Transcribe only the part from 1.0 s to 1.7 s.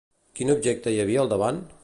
havia al davant?